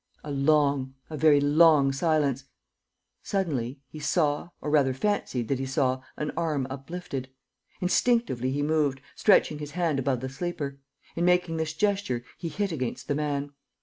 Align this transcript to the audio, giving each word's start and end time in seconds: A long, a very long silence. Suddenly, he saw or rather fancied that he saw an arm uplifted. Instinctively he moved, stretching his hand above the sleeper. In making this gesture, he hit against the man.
A 0.23 0.31
long, 0.31 0.95
a 1.11 1.15
very 1.15 1.39
long 1.39 1.91
silence. 1.91 2.45
Suddenly, 3.21 3.81
he 3.87 3.99
saw 3.99 4.49
or 4.59 4.71
rather 4.71 4.95
fancied 4.95 5.47
that 5.49 5.59
he 5.59 5.67
saw 5.67 6.01
an 6.17 6.31
arm 6.35 6.65
uplifted. 6.71 7.29
Instinctively 7.81 8.49
he 8.51 8.63
moved, 8.63 8.99
stretching 9.15 9.59
his 9.59 9.73
hand 9.73 9.99
above 9.99 10.21
the 10.21 10.27
sleeper. 10.29 10.79
In 11.15 11.23
making 11.23 11.57
this 11.57 11.75
gesture, 11.75 12.23
he 12.39 12.49
hit 12.49 12.71
against 12.71 13.09
the 13.09 13.13
man. 13.13 13.51